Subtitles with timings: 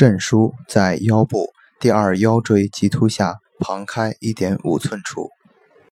[0.00, 5.28] 肾腧在腰部第二腰椎棘突下旁开一点五寸处。